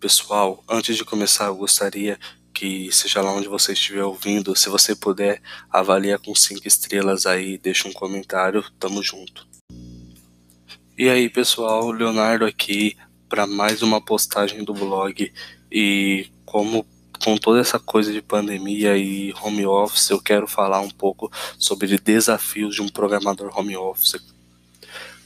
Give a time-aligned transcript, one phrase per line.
[0.00, 2.20] Pessoal, antes de começar, eu gostaria
[2.54, 7.58] que, seja lá onde você estiver ouvindo, se você puder, avalia com cinco estrelas aí,
[7.58, 9.44] deixa um comentário, tamo junto.
[10.96, 12.96] E aí, pessoal, Leonardo aqui
[13.28, 15.32] para mais uma postagem do blog
[15.70, 16.86] e como
[17.24, 21.98] com toda essa coisa de pandemia e home office, eu quero falar um pouco sobre
[21.98, 24.24] desafios de um programador home office.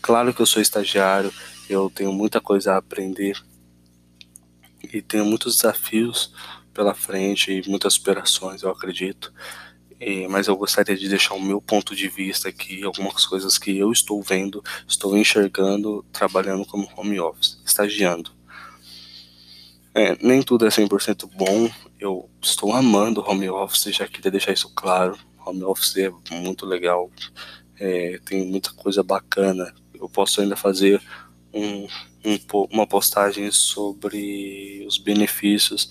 [0.01, 1.31] Claro que eu sou estagiário,
[1.69, 3.37] eu tenho muita coisa a aprender
[4.93, 6.33] e tenho muitos desafios
[6.73, 9.33] pela frente e muitas superações, eu acredito.
[10.01, 13.79] E, mas eu gostaria de deixar o meu ponto de vista aqui, algumas coisas que
[13.79, 18.33] eu estou vendo, estou enxergando, trabalhando como home office, estagiando.
[19.95, 24.73] É, nem tudo é 100% bom, eu estou amando home office, já queria deixar isso
[24.75, 25.17] claro.
[25.47, 27.11] Home office é muito legal,
[27.79, 29.73] é, tem muita coisa bacana.
[29.95, 31.01] Eu posso ainda fazer
[31.53, 31.87] um,
[32.25, 32.39] um,
[32.71, 35.91] uma postagem sobre os benefícios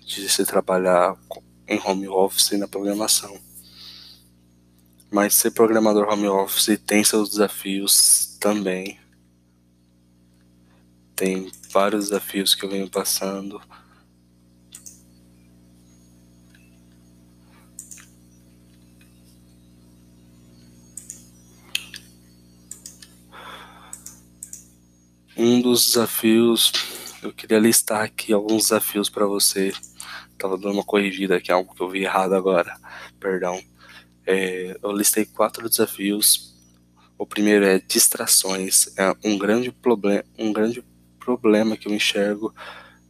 [0.00, 1.16] de se trabalhar
[1.66, 3.38] em home office na programação.
[5.10, 8.98] Mas ser programador home office tem seus desafios também.
[11.16, 13.60] Tem vários desafios que eu venho passando.
[25.40, 26.72] Um dos desafios,
[27.22, 29.72] eu queria listar aqui alguns desafios para você.
[30.36, 32.76] Tava dando uma corrigida aqui, algo que eu vi errado agora,
[33.20, 33.56] perdão.
[34.26, 36.56] É, eu listei quatro desafios.
[37.16, 38.92] O primeiro é distrações.
[38.98, 40.84] É um grande problema, um grande
[41.20, 42.52] problema que eu enxergo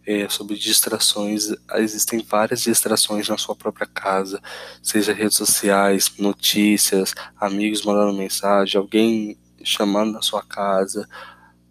[0.06, 1.48] é, sobre distrações.
[1.76, 4.38] Existem várias distrações na sua própria casa,
[4.82, 11.08] seja redes sociais, notícias, amigos mandando mensagem, alguém chamando na sua casa,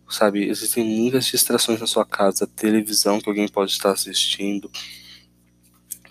[0.10, 0.48] sabe?
[0.48, 4.72] Existem muitas distrações na sua casa, televisão que alguém pode estar assistindo.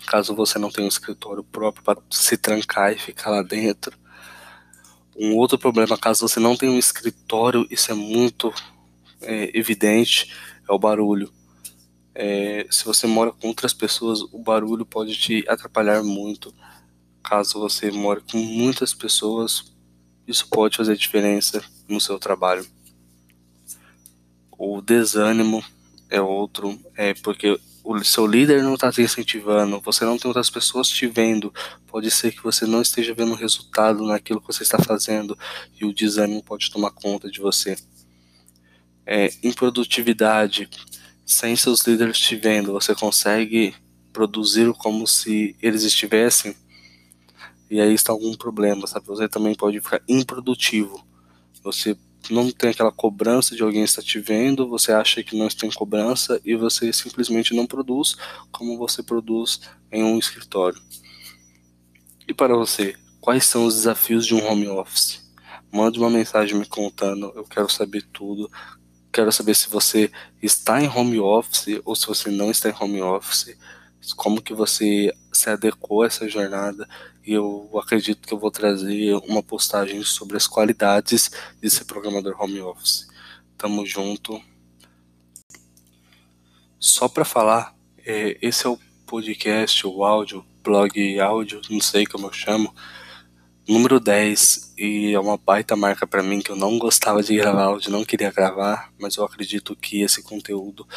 [0.05, 3.97] Caso você não tenha um escritório próprio para se trancar e ficar lá dentro.
[5.17, 8.53] Um outro problema, caso você não tenha um escritório, isso é muito
[9.21, 10.31] é, evidente,
[10.69, 11.33] é o barulho.
[12.13, 16.53] É, se você mora com outras pessoas, o barulho pode te atrapalhar muito.
[17.23, 19.75] Caso você mora com muitas pessoas,
[20.27, 22.65] isso pode fazer diferença no seu trabalho.
[24.57, 25.63] O desânimo
[26.09, 30.49] é outro, é porque o seu líder não está te incentivando, você não tem outras
[30.49, 31.53] pessoas te vendo,
[31.87, 35.37] pode ser que você não esteja vendo resultado naquilo que você está fazendo
[35.79, 37.77] e o desânimo pode tomar conta de você.
[39.05, 40.69] É, improdutividade,
[41.25, 43.73] sem seus líderes te vendo, você consegue
[44.11, 46.55] produzir como se eles estivessem,
[47.69, 49.07] e aí está algum problema, sabe?
[49.07, 51.05] Você também pode ficar improdutivo.
[51.63, 51.97] Você
[52.29, 56.41] não tem aquela cobrança de alguém estar te vendo, você acha que não tem cobrança
[56.43, 58.15] e você simplesmente não produz
[58.51, 59.61] como você produz
[59.91, 60.81] em um escritório.
[62.27, 65.25] E para você, quais são os desafios de um home office?
[65.71, 68.51] Mande uma mensagem me contando, eu quero saber tudo.
[69.11, 70.11] Quero saber se você
[70.41, 73.57] está em home office ou se você não está em home office
[74.15, 76.87] como que você se adequou a essa jornada
[77.25, 81.29] e eu acredito que eu vou trazer uma postagem sobre as qualidades
[81.61, 83.07] de ser programador home office.
[83.57, 84.41] Tamo junto.
[86.79, 87.75] Só para falar,
[88.05, 92.73] é, esse é o podcast, o áudio, blog áudio, não sei como eu chamo,
[93.67, 97.63] número 10 e é uma baita marca para mim que eu não gostava de gravar
[97.63, 100.87] áudio, não queria gravar, mas eu acredito que esse conteúdo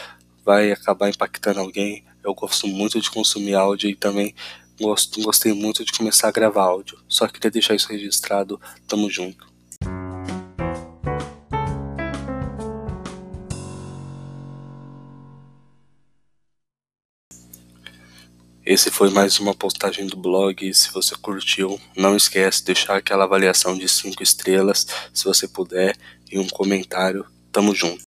[0.45, 2.05] vai acabar impactando alguém.
[2.23, 4.35] Eu gosto muito de consumir áudio e também
[4.81, 6.99] gosto, gostei muito de começar a gravar áudio.
[7.09, 8.61] Só queria deixar isso registrado.
[8.87, 9.51] Tamo junto.
[18.65, 20.73] Esse foi mais uma postagem do blog.
[20.73, 25.97] Se você curtiu, não esquece de deixar aquela avaliação de 5 estrelas, se você puder,
[26.31, 27.27] e um comentário.
[27.51, 27.99] Tamo junto.